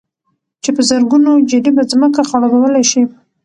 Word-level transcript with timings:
چې 0.63 0.69
په 0.75 0.81
زرگونو 0.89 1.31
جرېبه 1.49 1.83
ځمكه 1.91 2.21
خړوبولى 2.29 2.83
شي، 2.91 3.01